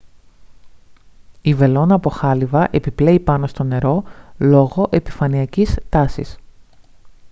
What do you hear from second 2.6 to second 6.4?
επιπλέει πάνω στο νερό λόγω επιφανειακής τάσης